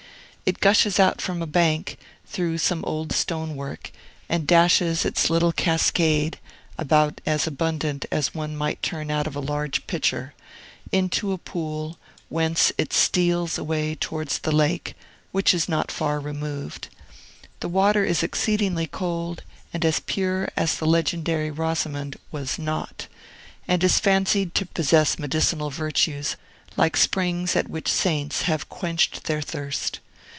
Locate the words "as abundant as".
7.25-8.35